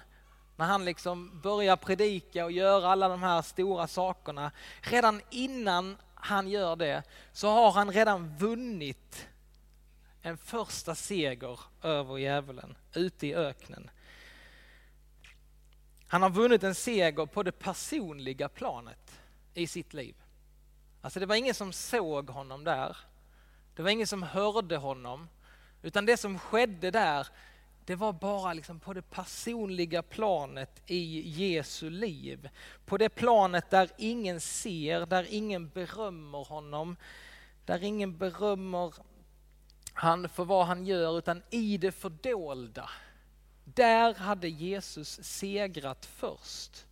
när 0.55 0.65
han 0.65 0.85
liksom 0.85 1.41
börjar 1.41 1.75
predika 1.75 2.45
och 2.45 2.51
göra 2.51 2.87
alla 2.87 3.09
de 3.09 3.23
här 3.23 3.41
stora 3.41 3.87
sakerna, 3.87 4.51
redan 4.81 5.21
innan 5.29 5.97
han 6.15 6.49
gör 6.49 6.75
det 6.75 7.03
så 7.33 7.49
har 7.49 7.71
han 7.71 7.91
redan 7.91 8.37
vunnit 8.37 9.27
en 10.21 10.37
första 10.37 10.95
seger 10.95 11.59
över 11.83 12.17
djävulen 12.17 12.77
ute 12.93 13.27
i 13.27 13.35
öknen. 13.35 13.89
Han 16.07 16.21
har 16.21 16.29
vunnit 16.29 16.63
en 16.63 16.75
seger 16.75 17.25
på 17.25 17.43
det 17.43 17.51
personliga 17.51 18.49
planet 18.49 19.21
i 19.53 19.67
sitt 19.67 19.93
liv. 19.93 20.15
Alltså 21.01 21.19
det 21.19 21.25
var 21.25 21.35
ingen 21.35 21.55
som 21.55 21.73
såg 21.73 22.29
honom 22.29 22.63
där. 22.63 22.97
Det 23.79 23.83
var 23.83 23.89
ingen 23.89 24.07
som 24.07 24.23
hörde 24.23 24.77
honom. 24.77 25.29
Utan 25.81 26.05
det 26.05 26.17
som 26.17 26.39
skedde 26.39 26.91
där, 26.91 27.27
det 27.85 27.95
var 27.95 28.13
bara 28.13 28.53
liksom 28.53 28.79
på 28.79 28.93
det 28.93 29.01
personliga 29.01 30.03
planet 30.03 30.81
i 30.85 31.29
Jesu 31.29 31.89
liv. 31.89 32.49
På 32.85 32.97
det 32.97 33.09
planet 33.09 33.69
där 33.69 33.89
ingen 33.97 34.41
ser, 34.41 35.05
där 35.05 35.27
ingen 35.29 35.69
berömmer 35.69 36.45
honom, 36.45 36.95
där 37.65 37.83
ingen 37.83 38.17
berömmer 38.17 38.93
han 39.93 40.29
för 40.29 40.45
vad 40.45 40.65
han 40.65 40.85
gör, 40.85 41.17
utan 41.17 41.43
i 41.49 41.77
det 41.77 41.91
fördolda. 41.91 42.89
Där 43.63 44.13
hade 44.13 44.49
Jesus 44.49 45.19
segrat 45.23 46.05
först. 46.05 46.85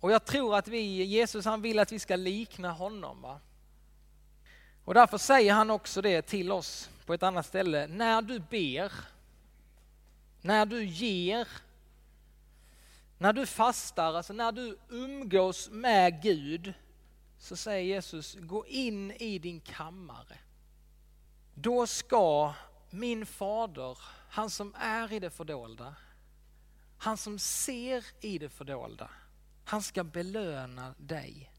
Och 0.00 0.12
jag 0.12 0.24
tror 0.24 0.56
att 0.56 0.68
vi, 0.68 1.04
Jesus 1.04 1.44
han 1.44 1.62
vill 1.62 1.78
att 1.78 1.92
vi 1.92 1.98
ska 1.98 2.16
likna 2.16 2.72
honom. 2.72 3.22
Va? 3.22 3.40
Och 4.84 4.94
därför 4.94 5.18
säger 5.18 5.54
han 5.54 5.70
också 5.70 6.02
det 6.02 6.22
till 6.22 6.52
oss 6.52 6.90
på 7.06 7.14
ett 7.14 7.22
annat 7.22 7.46
ställe. 7.46 7.86
När 7.86 8.22
du 8.22 8.38
ber, 8.38 8.92
när 10.40 10.66
du 10.66 10.84
ger, 10.84 11.48
när 13.18 13.32
du 13.32 13.46
fastar, 13.46 14.14
alltså 14.14 14.32
när 14.32 14.52
du 14.52 14.78
umgås 14.88 15.70
med 15.70 16.22
Gud, 16.22 16.74
så 17.38 17.56
säger 17.56 17.94
Jesus, 17.94 18.36
gå 18.40 18.66
in 18.66 19.10
i 19.10 19.38
din 19.38 19.60
kammare. 19.60 20.38
Då 21.54 21.86
ska 21.86 22.54
min 22.90 23.26
fader, 23.26 23.98
han 24.30 24.50
som 24.50 24.74
är 24.78 25.12
i 25.12 25.18
det 25.18 25.30
fördolda, 25.30 25.94
han 26.98 27.16
som 27.16 27.38
ser 27.38 28.04
i 28.20 28.38
det 28.38 28.48
fördolda, 28.48 29.10
han 29.64 29.82
ska 29.82 30.04
belöna 30.04 30.94
dig. 30.98 31.50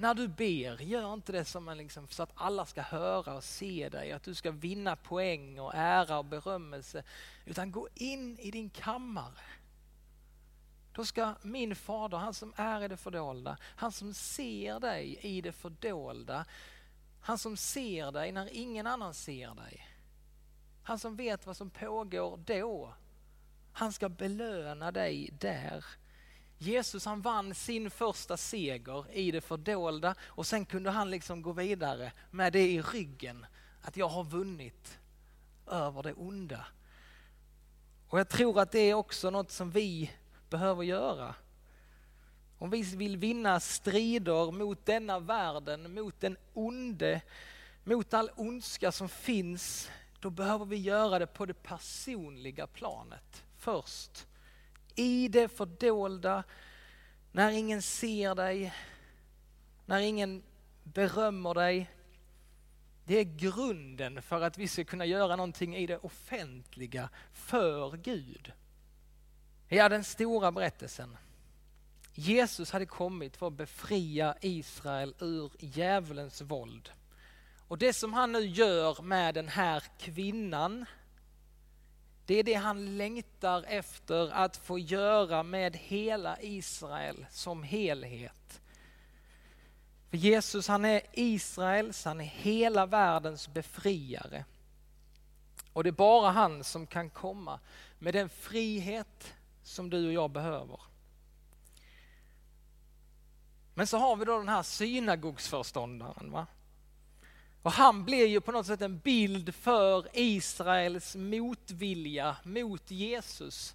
När 0.00 0.14
du 0.14 0.28
ber, 0.28 0.82
gör 0.82 1.14
inte 1.14 1.32
det 1.32 1.44
som 1.44 1.68
en 1.68 1.78
liksom, 1.78 2.08
så 2.08 2.22
att 2.22 2.30
alla 2.34 2.66
ska 2.66 2.82
höra 2.82 3.34
och 3.34 3.44
se 3.44 3.88
dig, 3.88 4.12
att 4.12 4.22
du 4.22 4.34
ska 4.34 4.50
vinna 4.50 4.96
poäng 4.96 5.60
och 5.60 5.74
ära 5.74 6.18
och 6.18 6.24
berömmelse. 6.24 7.02
Utan 7.44 7.72
gå 7.72 7.88
in 7.94 8.38
i 8.38 8.50
din 8.50 8.70
kammare. 8.70 9.40
Då 10.92 11.04
ska 11.04 11.34
min 11.42 11.76
fader, 11.76 12.18
han 12.18 12.34
som 12.34 12.52
är 12.56 12.82
i 12.82 12.88
det 12.88 12.96
fördolda, 12.96 13.56
han 13.62 13.92
som 13.92 14.14
ser 14.14 14.80
dig 14.80 15.18
i 15.22 15.40
det 15.40 15.52
fördolda, 15.52 16.44
han 17.20 17.38
som 17.38 17.56
ser 17.56 18.12
dig 18.12 18.32
när 18.32 18.48
ingen 18.52 18.86
annan 18.86 19.14
ser 19.14 19.54
dig. 19.54 19.86
Han 20.82 20.98
som 20.98 21.16
vet 21.16 21.46
vad 21.46 21.56
som 21.56 21.70
pågår 21.70 22.36
då. 22.36 22.94
Han 23.72 23.92
ska 23.92 24.08
belöna 24.08 24.92
dig 24.92 25.30
där. 25.40 25.84
Jesus 26.62 27.04
han 27.04 27.20
vann 27.20 27.54
sin 27.54 27.90
första 27.90 28.36
seger 28.36 29.04
i 29.12 29.30
det 29.30 29.40
fördolda 29.40 30.14
och 30.20 30.46
sen 30.46 30.64
kunde 30.64 30.90
han 30.90 31.10
liksom 31.10 31.42
gå 31.42 31.52
vidare 31.52 32.12
med 32.30 32.52
det 32.52 32.70
i 32.70 32.82
ryggen. 32.82 33.46
Att 33.82 33.96
jag 33.96 34.08
har 34.08 34.24
vunnit 34.24 34.98
över 35.66 36.02
det 36.02 36.12
onda. 36.12 36.66
Och 38.08 38.18
jag 38.18 38.28
tror 38.28 38.60
att 38.60 38.72
det 38.72 38.78
är 38.78 38.94
också 38.94 39.30
något 39.30 39.50
som 39.50 39.70
vi 39.70 40.10
behöver 40.50 40.82
göra. 40.82 41.34
Om 42.58 42.70
vi 42.70 42.82
vill 42.82 43.16
vinna 43.16 43.60
strider 43.60 44.52
mot 44.52 44.86
denna 44.86 45.18
världen, 45.18 45.94
mot 45.94 46.20
den 46.20 46.36
onde, 46.54 47.20
mot 47.84 48.14
all 48.14 48.30
ondska 48.36 48.92
som 48.92 49.08
finns, 49.08 49.90
då 50.20 50.30
behöver 50.30 50.64
vi 50.64 50.76
göra 50.76 51.18
det 51.18 51.26
på 51.26 51.46
det 51.46 51.62
personliga 51.62 52.66
planet 52.66 53.44
först 53.58 54.26
i 55.00 55.28
det 55.28 55.48
fördolda, 55.48 56.44
när 57.32 57.50
ingen 57.50 57.82
ser 57.82 58.34
dig, 58.34 58.74
när 59.86 60.00
ingen 60.00 60.42
berömmer 60.82 61.54
dig. 61.54 61.90
Det 63.04 63.16
är 63.16 63.24
grunden 63.24 64.22
för 64.22 64.40
att 64.40 64.58
vi 64.58 64.68
ska 64.68 64.84
kunna 64.84 65.04
göra 65.04 65.36
någonting 65.36 65.76
i 65.76 65.86
det 65.86 65.98
offentliga 65.98 67.08
för 67.32 67.96
Gud. 67.96 68.52
Ja, 69.68 69.88
den 69.88 70.04
stora 70.04 70.52
berättelsen. 70.52 71.16
Jesus 72.14 72.70
hade 72.70 72.86
kommit 72.86 73.36
för 73.36 73.46
att 73.46 73.52
befria 73.52 74.36
Israel 74.40 75.14
ur 75.18 75.52
djävulens 75.58 76.40
våld. 76.40 76.90
Och 77.68 77.78
det 77.78 77.92
som 77.92 78.12
han 78.12 78.32
nu 78.32 78.40
gör 78.40 79.02
med 79.02 79.34
den 79.34 79.48
här 79.48 79.82
kvinnan 79.98 80.86
det 82.30 82.38
är 82.38 82.42
det 82.42 82.54
han 82.54 82.96
längtar 82.96 83.64
efter 83.68 84.30
att 84.30 84.56
få 84.56 84.78
göra 84.78 85.42
med 85.42 85.76
hela 85.76 86.40
Israel 86.40 87.26
som 87.30 87.62
helhet. 87.62 88.60
För 90.10 90.16
Jesus 90.16 90.68
han 90.68 90.84
är 90.84 91.02
Israels, 91.12 92.04
han 92.04 92.20
är 92.20 92.24
hela 92.24 92.86
världens 92.86 93.48
befriare. 93.48 94.44
Och 95.72 95.84
det 95.84 95.90
är 95.90 95.92
bara 95.92 96.30
han 96.30 96.64
som 96.64 96.86
kan 96.86 97.10
komma 97.10 97.60
med 97.98 98.14
den 98.14 98.28
frihet, 98.28 99.34
som 99.62 99.90
du 99.90 100.06
och 100.06 100.12
jag 100.12 100.30
behöver. 100.30 100.80
Men 103.74 103.86
så 103.86 103.98
har 103.98 104.16
vi 104.16 104.24
då 104.24 104.38
den 104.38 104.48
här 104.48 104.62
synagogsförståndaren. 104.62 106.30
Va? 106.32 106.46
Och 107.62 107.72
han 107.72 108.04
blir 108.04 108.26
ju 108.26 108.40
på 108.40 108.52
något 108.52 108.66
sätt 108.66 108.82
en 108.82 108.98
bild 108.98 109.54
för 109.54 110.06
Israels 110.12 111.16
motvilja 111.16 112.36
mot 112.42 112.90
Jesus. 112.90 113.74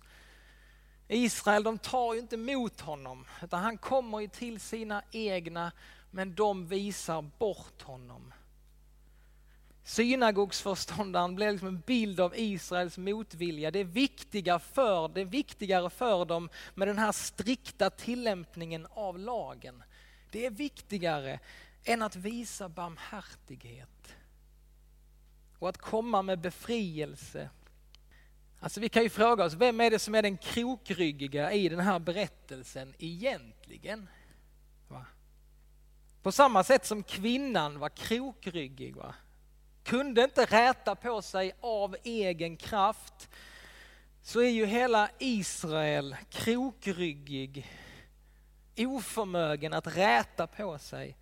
Israel 1.08 1.64
de 1.64 1.78
tar 1.78 2.14
ju 2.14 2.20
inte 2.20 2.36
emot 2.36 2.82
honom, 2.82 3.26
utan 3.44 3.64
han 3.64 3.78
kommer 3.78 4.20
ju 4.20 4.28
till 4.28 4.60
sina 4.60 5.04
egna, 5.12 5.72
men 6.12 6.36
de 6.36 6.68
visar 6.68 7.22
bort 7.22 7.82
honom. 7.82 8.34
Synagogsförståndaren 9.84 11.36
blir 11.36 11.52
liksom 11.52 11.68
en 11.68 11.80
bild 11.80 12.20
av 12.20 12.34
Israels 12.36 12.98
motvilja. 12.98 13.72
Det 13.72 13.80
är, 13.80 13.84
viktiga 13.84 14.60
för, 14.60 15.08
det 15.08 15.22
är 15.22 15.26
viktigare 15.26 15.90
för 15.90 16.26
dem 16.26 16.50
med 16.76 16.88
den 16.88 16.98
här 16.98 17.12
strikta 17.12 17.90
tillämpningen 17.90 18.88
av 18.94 19.20
lagen. 19.20 19.84
Det 20.32 20.46
är 20.46 20.52
viktigare 20.52 21.40
än 21.86 22.02
att 22.02 22.16
visa 22.16 22.70
barmhärtighet 22.70 24.16
och 25.60 25.70
att 25.70 25.78
komma 25.78 26.22
med 26.22 26.40
befrielse. 26.40 27.50
Alltså 28.60 28.80
vi 28.80 28.90
kan 28.90 29.04
ju 29.04 29.10
fråga 29.10 29.46
oss, 29.46 29.54
vem 29.54 29.82
är 29.82 29.92
det 29.92 30.00
som 30.00 30.16
är 30.16 30.22
den 30.22 30.38
krokryggiga 30.38 31.52
i 31.52 31.70
den 31.70 31.80
här 31.80 32.00
berättelsen 32.00 32.94
egentligen? 32.98 34.10
Va? 34.88 35.06
På 36.22 36.32
samma 36.32 36.64
sätt 36.64 36.86
som 36.86 37.04
kvinnan 37.04 37.80
var 37.80 37.90
krokryggig. 37.90 38.96
Va? 38.96 39.16
Kunde 39.84 40.24
inte 40.24 40.46
räta 40.46 40.96
på 40.96 41.22
sig 41.22 41.52
av 41.60 41.96
egen 42.04 42.58
kraft 42.58 43.30
så 44.22 44.40
är 44.40 44.50
ju 44.50 44.66
hela 44.66 45.10
Israel 45.20 46.16
krokryggig, 46.30 47.72
oförmögen 48.78 49.74
att 49.74 49.98
räta 49.98 50.48
på 50.48 50.78
sig 50.78 51.18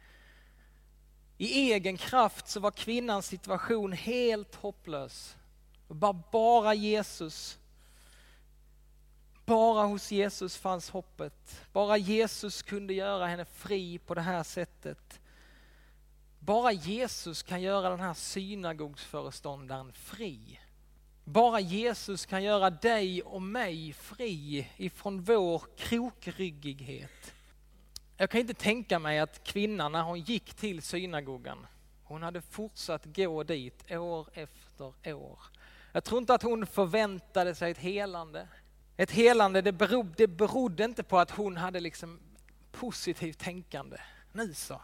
i 1.43 1.71
egen 1.71 1.97
kraft 1.97 2.47
så 2.47 2.59
var 2.59 2.71
kvinnans 2.71 3.25
situation 3.27 3.91
helt 3.91 4.55
hopplös. 4.55 5.35
Bara, 5.87 6.23
bara 6.31 6.73
Jesus. 6.73 7.57
Bara 9.45 9.83
hos 9.83 10.11
Jesus 10.11 10.57
fanns 10.57 10.89
hoppet. 10.89 11.65
Bara 11.73 11.97
Jesus 11.97 12.61
kunde 12.61 12.93
göra 12.93 13.27
henne 13.27 13.45
fri 13.45 13.99
på 13.99 14.13
det 14.13 14.21
här 14.21 14.43
sättet. 14.43 15.19
Bara 16.39 16.71
Jesus 16.71 17.43
kan 17.43 17.61
göra 17.61 17.89
den 17.89 17.99
här 17.99 18.13
synagogsföreståndaren 18.13 19.93
fri. 19.93 20.59
Bara 21.23 21.59
Jesus 21.59 22.25
kan 22.25 22.43
göra 22.43 22.69
dig 22.69 23.21
och 23.23 23.41
mig 23.41 23.93
fri 23.93 24.67
ifrån 24.77 25.21
vår 25.21 25.63
krokryggighet. 25.77 27.33
Jag 28.17 28.29
kan 28.29 28.41
inte 28.41 28.53
tänka 28.53 28.99
mig 28.99 29.19
att 29.19 29.43
kvinnan 29.43 29.91
när 29.91 30.03
hon 30.03 30.19
gick 30.19 30.53
till 30.53 30.81
synagogan, 30.81 31.67
hon 32.03 32.23
hade 32.23 32.41
fortsatt 32.41 33.05
gå 33.05 33.43
dit 33.43 33.91
år 33.91 34.27
efter 34.33 35.13
år. 35.13 35.39
Jag 35.91 36.03
tror 36.03 36.19
inte 36.19 36.33
att 36.33 36.43
hon 36.43 36.65
förväntade 36.65 37.55
sig 37.55 37.71
ett 37.71 37.77
helande. 37.77 38.47
Ett 38.97 39.11
helande 39.11 39.61
det 39.61 39.71
berodde, 39.71 40.13
det 40.17 40.27
berodde 40.27 40.83
inte 40.83 41.03
på 41.03 41.19
att 41.19 41.31
hon 41.31 41.57
hade 41.57 41.79
liksom 41.79 42.19
positivt 42.71 43.39
tänkande. 43.39 43.97
Nu 44.31 44.53
så. 44.53 44.81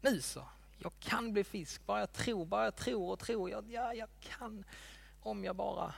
Nu 0.00 0.20
så. 0.20 0.48
Jag 0.78 0.92
kan 1.00 1.32
bli 1.32 1.44
fisk, 1.44 1.86
bara 1.86 2.00
jag 2.00 2.12
tror, 2.12 2.46
bara 2.46 2.64
jag 2.64 2.76
tror 2.76 3.12
och 3.12 3.18
tror. 3.18 3.50
Jag, 3.50 3.64
ja, 3.70 3.94
jag 3.94 4.08
kan 4.20 4.64
om 5.22 5.44
jag 5.44 5.56
bara 5.56 5.94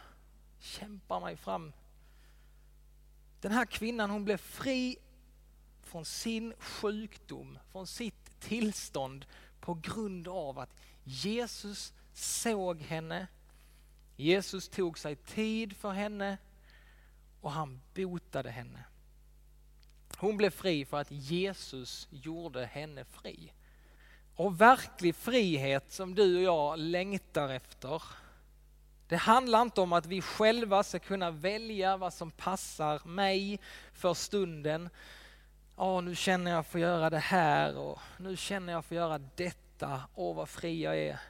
kämpar 0.59 1.21
mig 1.21 1.37
fram. 1.37 1.73
Den 3.41 3.53
här 3.53 3.67
kvinnan 3.67 4.11
hon 4.11 4.25
blev 4.25 4.37
fri 4.37 4.99
från 5.91 6.05
sin 6.05 6.55
sjukdom, 6.59 7.59
från 7.73 7.87
sitt 7.87 8.41
tillstånd 8.41 9.27
på 9.61 9.75
grund 9.75 10.29
av 10.29 10.59
att 10.59 10.77
Jesus 11.05 11.93
såg 12.13 12.81
henne, 12.81 13.27
Jesus 14.17 14.69
tog 14.69 14.99
sig 14.99 15.17
tid 15.17 15.77
för 15.77 15.91
henne 15.91 16.39
och 17.41 17.53
han 17.53 17.81
botade 17.95 18.51
henne. 18.51 18.85
Hon 20.17 20.37
blev 20.37 20.51
fri 20.51 20.85
för 20.85 21.01
att 21.01 21.11
Jesus 21.11 22.09
gjorde 22.11 22.65
henne 22.67 23.05
fri. 23.05 23.53
Och 24.37 24.61
verklig 24.61 25.15
frihet 25.15 25.93
som 25.93 26.15
du 26.15 26.37
och 26.37 26.43
jag 26.43 26.79
längtar 26.79 27.49
efter, 27.49 28.03
det 29.09 29.17
handlar 29.17 29.63
inte 29.63 29.81
om 29.81 29.93
att 29.93 30.07
vi 30.07 30.23
själva 30.23 30.83
ska 30.83 30.99
kunna 30.99 31.31
välja 31.31 31.97
vad 31.97 32.15
som 32.15 32.31
passar 32.31 33.01
mig 33.05 33.61
för 33.93 34.15
stunden, 34.15 34.89
Åh, 35.83 36.03
nu 36.03 36.15
känner 36.15 36.51
jag 36.51 36.67
för 36.67 36.79
göra 36.79 37.11
det 37.11 37.19
här 37.19 37.77
och 37.77 37.99
nu 38.19 38.37
känner 38.37 38.73
jag 38.73 38.85
för 38.85 38.95
göra 38.95 39.19
detta. 39.19 40.03
Åh, 40.15 40.37
vad 40.37 40.49
fri 40.49 40.83
jag 40.83 40.99
är. 40.99 41.21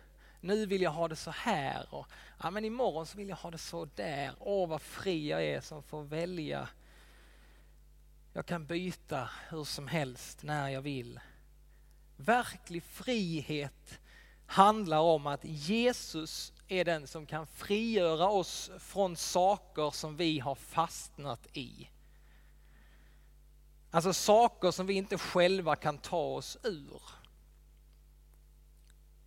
Nu 0.40 0.66
vill 0.66 0.82
jag 0.82 0.90
ha 0.90 1.08
det 1.08 1.16
så 1.16 1.30
här 1.30 1.94
och 1.94 2.06
ja, 2.42 2.50
men 2.50 2.64
imorgon 2.64 3.06
så 3.06 3.18
vill 3.18 3.28
jag 3.28 3.36
ha 3.36 3.50
det 3.50 3.58
så 3.58 3.88
där. 3.94 4.32
Åh, 4.38 4.68
vad 4.68 4.82
fri 4.82 5.28
jag 5.28 5.44
är 5.44 5.60
som 5.60 5.82
får 5.82 6.02
välja. 6.02 6.68
Jag 8.32 8.46
kan 8.46 8.66
byta 8.66 9.30
hur 9.48 9.64
som 9.64 9.88
helst 9.88 10.42
när 10.42 10.68
jag 10.68 10.82
vill. 10.82 11.20
Verklig 12.16 12.82
frihet 12.82 14.00
handlar 14.46 15.00
om 15.00 15.26
att 15.26 15.44
Jesus 15.44 16.52
är 16.68 16.84
den 16.84 17.06
som 17.06 17.26
kan 17.26 17.46
frigöra 17.46 18.28
oss 18.28 18.70
från 18.78 19.16
saker 19.16 19.90
som 19.90 20.16
vi 20.16 20.38
har 20.38 20.54
fastnat 20.54 21.56
i. 21.56 21.88
Alltså 23.90 24.12
saker 24.12 24.70
som 24.70 24.86
vi 24.86 24.94
inte 24.94 25.18
själva 25.18 25.76
kan 25.76 25.98
ta 25.98 26.22
oss 26.22 26.58
ur. 26.62 27.02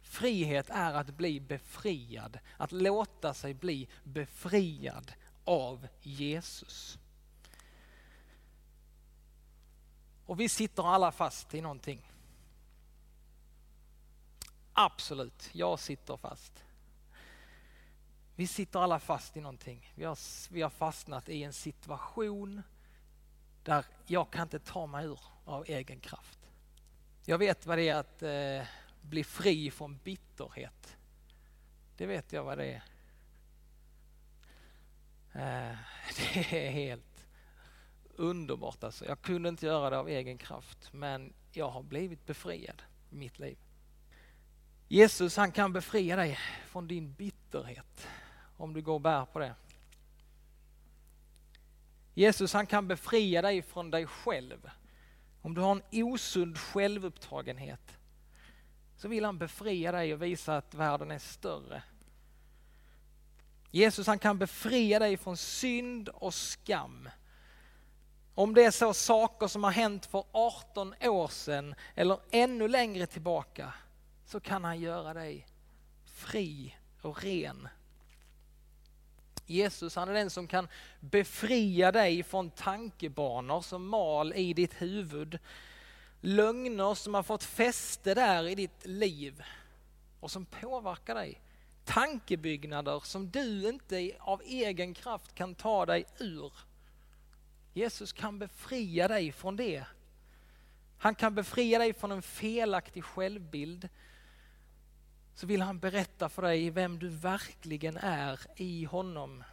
Frihet 0.02 0.70
är 0.70 0.94
att 0.94 1.10
bli 1.10 1.40
befriad, 1.40 2.40
att 2.58 2.72
låta 2.72 3.34
sig 3.34 3.54
bli 3.54 3.88
befriad 4.04 5.14
av 5.44 5.88
Jesus. 6.02 7.00
Och 10.26 10.40
vi 10.40 10.50
sitter 10.50 10.84
alla 10.84 11.12
fast 11.12 11.54
i 11.54 11.62
någonting. 11.62 12.12
Absolut, 14.74 15.50
jag 15.52 15.80
sitter 15.80 16.18
fast. 16.18 16.64
Vi 18.36 18.48
sitter 18.48 18.80
alla 18.80 19.00
fast 19.00 19.38
i 19.38 19.42
någonting. 19.42 19.94
Vi 19.96 20.04
har, 20.04 20.18
vi 20.54 20.62
har 20.62 20.70
fastnat 20.70 21.30
i 21.30 21.44
en 21.44 21.54
situation 21.54 22.62
där 23.64 23.86
jag 24.06 24.32
kan 24.32 24.42
inte 24.42 24.60
ta 24.60 24.86
mig 24.86 25.06
ur 25.06 25.20
av 25.46 25.66
egen 25.68 26.00
kraft. 26.00 26.40
Jag 27.26 27.38
vet 27.38 27.66
vad 27.66 27.78
det 27.78 27.90
är 27.90 27.96
att 27.96 28.24
eh, 28.24 28.68
bli 29.02 29.24
fri 29.24 29.72
från 29.72 29.98
bitterhet. 30.04 30.98
Det 31.98 32.06
vet 32.06 32.34
jag 32.34 32.44
vad 32.44 32.58
det 32.58 32.66
är. 32.66 32.84
Eh, 35.34 35.78
det 36.50 36.68
är 36.68 36.72
helt 36.72 37.28
underbart 38.16 38.84
alltså. 38.84 39.06
Jag 39.06 39.22
kunde 39.22 39.50
inte 39.50 39.66
göra 39.66 39.90
det 39.90 39.98
av 39.98 40.10
egen 40.10 40.38
kraft 40.38 40.94
men 40.94 41.34
jag 41.52 41.70
har 41.70 41.84
blivit 41.84 42.26
befriad 42.26 42.84
i 43.10 43.16
mitt 43.16 43.40
liv. 43.40 43.58
Jesus 44.88 45.38
han 45.38 45.52
kan 45.52 45.74
befria 45.74 46.16
dig 46.16 46.40
från 46.66 46.88
din 46.88 47.14
bitterhet 47.14 48.08
om 48.58 48.74
du 48.74 48.82
går 48.82 48.94
och 48.94 49.02
bär 49.02 49.26
på 49.26 49.40
det. 49.40 49.56
Jesus 52.14 52.54
han 52.54 52.68
kan 52.68 52.88
befria 52.88 53.42
dig 53.42 53.62
från 53.62 53.92
dig 53.92 54.08
själv. 54.08 54.70
Om 55.42 55.54
du 55.54 55.62
har 55.62 55.72
en 55.72 56.04
osund 56.04 56.58
självupptagenhet 56.58 57.98
så 58.98 59.08
vill 59.08 59.26
han 59.26 59.38
befria 59.38 59.92
dig 59.92 60.14
och 60.14 60.22
visa 60.22 60.58
att 60.58 60.74
världen 60.74 61.12
är 61.12 61.20
större. 61.20 61.84
Jesus 63.72 64.08
han 64.08 64.20
kan 64.20 64.38
befria 64.38 65.00
dig 65.00 65.18
från 65.18 65.38
synd 65.38 66.10
och 66.10 66.34
skam. 66.34 67.10
Om 68.36 68.54
det 68.54 68.64
är 68.64 68.72
så 68.72 68.94
saker 68.94 69.48
som 69.48 69.64
har 69.64 69.72
hänt 69.72 70.06
för 70.06 70.24
18 70.32 70.94
år 71.02 71.28
sedan 71.28 71.76
eller 71.96 72.20
ännu 72.32 72.68
längre 72.68 73.08
tillbaka 73.08 73.74
så 74.26 74.40
kan 74.40 74.64
han 74.64 74.80
göra 74.80 75.14
dig 75.14 75.48
fri 76.06 76.76
och 77.02 77.24
ren 77.24 77.68
Jesus 79.46 79.96
han 79.96 80.10
är 80.10 80.14
den 80.14 80.30
som 80.30 80.48
kan 80.48 80.68
befria 81.00 81.92
dig 81.92 82.24
från 82.24 82.50
tankebanor 82.50 83.62
som 83.62 83.88
mal 83.88 84.34
i 84.34 84.54
ditt 84.54 84.82
huvud. 84.82 85.40
Lögner 86.22 86.94
som 86.94 87.14
har 87.14 87.24
fått 87.24 87.44
fäste 87.44 88.14
där 88.14 88.48
i 88.48 88.56
ditt 88.56 88.86
liv 88.86 89.44
och 90.20 90.32
som 90.32 90.46
påverkar 90.46 91.16
dig. 91.16 91.42
Tankebyggnader 91.86 93.00
som 93.00 93.30
du 93.30 93.70
inte 93.70 94.12
av 94.20 94.42
egen 94.46 94.94
kraft 94.94 95.36
kan 95.36 95.56
ta 95.56 95.86
dig 95.86 96.06
ur. 96.20 96.54
Jesus 97.74 98.14
kan 98.14 98.40
befria 98.40 99.08
dig 99.08 99.32
från 99.32 99.56
det. 99.56 99.84
Han 100.98 101.16
kan 101.16 101.36
befria 101.36 101.80
dig 101.80 101.94
från 101.94 102.12
en 102.12 102.22
felaktig 102.22 103.04
självbild 103.04 103.90
så 105.36 105.48
vill 105.48 105.62
han 105.62 105.80
berätta 105.80 106.30
för 106.30 106.42
dig 106.42 106.70
vem 106.70 107.00
du 107.00 107.10
verkligen 107.10 107.98
är 107.98 108.40
i 108.56 108.86
honom. 108.86 109.44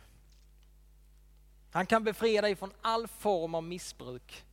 Han 1.70 1.86
kan 1.86 2.04
befria 2.04 2.42
dig 2.42 2.56
från 2.56 2.72
all 2.80 3.08
form 3.08 3.54
av 3.54 3.62
missbruk. 3.62 4.44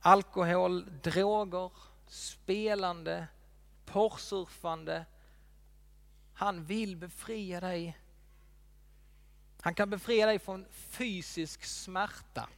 Alkohol, 0.00 0.84
droger, 1.02 1.70
spelande, 2.06 3.26
porrsurfande. 3.84 5.04
Han 6.34 6.64
vill 6.64 6.96
befria 6.96 7.60
dig. 7.60 7.98
Han 9.60 9.74
kan 9.74 9.90
befria 9.90 10.26
dig 10.26 10.38
från 10.38 10.66
fysisk 10.72 11.64
smärta. 11.64 12.48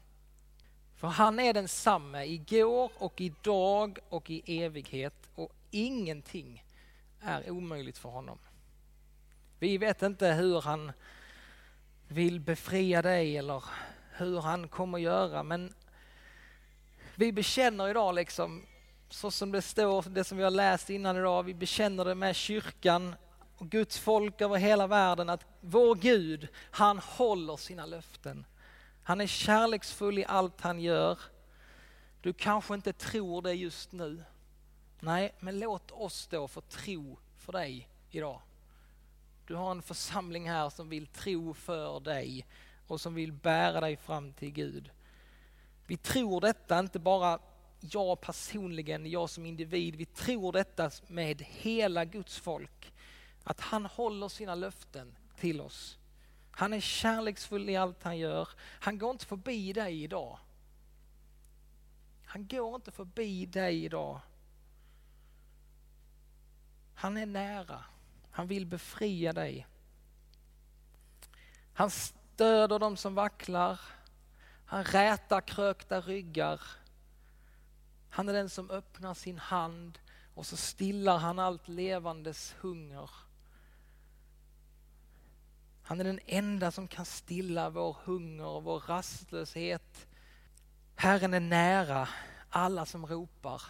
För 0.94 1.09
han 1.09 1.40
är 1.40 1.55
densamme 1.55 2.25
igår 2.25 2.92
och 2.99 3.20
idag 3.20 3.99
och 4.09 4.31
i 4.31 4.62
evighet 4.62 5.31
och 5.35 5.53
ingenting 5.70 6.64
är 7.20 7.50
omöjligt 7.50 7.98
för 7.98 8.09
honom. 8.09 8.38
Vi 9.59 9.78
vet 9.78 10.02
inte 10.02 10.26
hur 10.26 10.61
han 10.61 10.92
vill 12.09 12.40
befria 12.40 13.02
dig 13.02 13.37
eller 13.37 13.64
hur 14.12 14.40
han 14.40 14.68
kommer 14.68 14.98
göra 14.98 15.42
men 15.42 15.74
vi 17.14 17.33
bekänner 17.33 17.88
idag 17.88 18.14
liksom 18.14 18.66
så 19.09 19.30
som 19.30 19.52
det 19.52 19.62
står, 19.62 20.04
det 20.09 20.24
som 20.24 20.38
vi 20.38 20.44
har 20.44 20.50
läst 20.50 20.90
innan 20.90 21.16
idag, 21.16 21.42
vi 21.42 21.54
bekänner 21.54 22.04
det 22.04 22.14
med 22.14 22.37
kyrkan 22.37 23.14
och 23.56 23.68
Guds 23.68 23.98
folk 23.98 24.40
över 24.40 24.56
hela 24.56 24.87
världen 24.87 25.28
att 25.28 25.46
vår 25.61 25.94
Gud, 25.94 26.48
han 26.70 26.98
håller 26.98 27.56
sina 27.56 27.87
löften. 27.87 28.46
Han 29.02 29.20
är 29.20 29.26
kärleksfull 29.26 30.18
i 30.18 30.24
allt 30.24 30.61
han 30.61 30.80
gör. 30.80 31.18
Du 32.20 32.33
kanske 32.33 32.74
inte 32.74 32.92
tror 32.92 33.42
det 33.42 33.54
just 33.54 33.92
nu. 33.92 34.22
Nej, 35.01 35.33
men 35.41 35.59
låt 35.59 35.91
oss 35.91 36.27
då 36.27 36.49
få 36.49 36.61
tro 36.61 37.19
för 37.37 37.53
dig 37.53 37.89
idag. 38.11 38.41
Du 39.47 39.55
har 39.55 39.71
en 39.71 39.83
församling 39.83 40.49
här 40.49 40.71
som 40.71 40.89
vill 40.89 41.07
tro 41.07 41.55
för 41.55 42.01
dig 42.01 42.47
och 42.87 43.01
som 43.01 43.15
vill 43.15 43.33
bära 43.33 43.81
dig 43.81 43.97
fram 43.97 44.33
till 44.33 44.51
Gud. 44.51 44.91
Vi 45.87 45.97
tror 45.97 46.41
detta 46.41 46.79
inte 46.79 46.99
bara 46.99 47.39
jag 47.81 48.21
personligen, 48.21 49.11
jag 49.11 49.31
som 49.31 49.47
individ, 49.47 49.97
vi 49.97 50.05
tror 50.05 50.53
detta 50.53 50.91
med 51.07 51.43
hela 51.43 52.05
Guds 52.05 52.39
folk. 52.39 52.93
Att 53.45 53.61
han 53.61 53.87
håller 53.87 54.29
sina 54.29 54.55
löften 54.55 55.17
till 55.37 55.61
oss. 55.61 55.99
Han 56.51 56.73
är 56.73 56.81
kärleksfull 56.81 57.71
i 57.71 57.77
allt 57.77 58.03
han 58.03 58.19
gör. 58.19 58.49
Han 58.59 58.99
går 58.99 59.11
inte 59.11 59.27
förbi 59.27 59.73
dig 59.73 60.03
idag. 60.03 60.39
Han 62.25 62.49
går 62.49 62.75
inte 62.75 62.91
förbi 62.91 63.47
dig 63.47 63.85
idag. 63.85 64.21
Han 67.01 67.17
är 67.17 67.27
nära. 67.27 67.85
Han 68.31 68.47
vill 68.47 68.67
befria 68.67 69.33
dig. 69.33 69.67
Han 71.73 71.91
stöder 71.91 72.79
dem 72.79 72.97
som 72.97 73.15
vacklar. 73.15 73.81
Han 74.67 74.85
rätar 74.85 75.41
krökta 75.41 76.01
ryggar. 76.01 76.61
Han 78.11 78.29
är 78.29 78.33
den 78.33 78.49
som 78.49 78.71
öppnar 78.71 79.15
sin 79.15 79.39
hand 79.39 79.99
och 80.35 80.47
så 80.47 80.57
stillar 80.57 81.19
han 81.19 81.39
allt 81.39 81.69
levandes 81.69 82.55
hunger. 82.61 83.11
Han 85.83 86.01
är 86.01 86.05
den 86.05 86.21
enda 86.27 86.71
som 86.71 86.89
kan 86.89 87.05
stilla 87.05 87.71
vår 87.71 87.97
hunger 88.05 88.47
och 88.47 88.65
vår 88.65 88.81
rastlöshet. 88.81 90.07
Herren 90.97 91.35
är 91.35 91.41
nära 91.41 92.09
alla 92.51 92.87
som 92.87 93.07
ropar, 93.07 93.63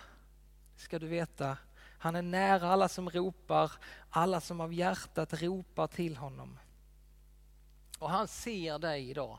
ska 0.77 0.99
du 0.99 1.07
veta. 1.07 1.57
Han 2.02 2.16
är 2.16 2.22
nära 2.22 2.68
alla 2.68 2.88
som 2.88 3.10
ropar, 3.10 3.72
alla 4.10 4.40
som 4.40 4.60
av 4.60 4.72
hjärtat 4.72 5.42
ropar 5.42 5.86
till 5.86 6.16
honom. 6.16 6.58
Och 7.98 8.10
han 8.10 8.28
ser 8.28 8.78
dig 8.78 9.10
idag 9.10 9.38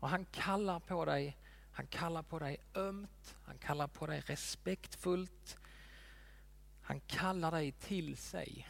och 0.00 0.08
han 0.08 0.24
kallar 0.24 0.80
på 0.80 1.04
dig. 1.04 1.36
Han 1.72 1.86
kallar 1.86 2.22
på 2.22 2.38
dig 2.38 2.58
ömt, 2.74 3.36
han 3.44 3.58
kallar 3.58 3.86
på 3.86 4.06
dig 4.06 4.20
respektfullt. 4.26 5.58
Han 6.82 7.00
kallar 7.00 7.50
dig 7.50 7.72
till 7.72 8.16
sig. 8.16 8.66